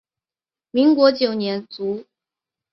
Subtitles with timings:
[0.71, 2.05] 民国九年卒。